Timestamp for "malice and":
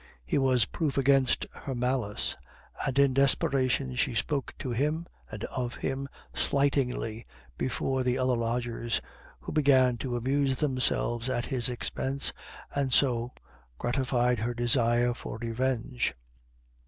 1.75-2.97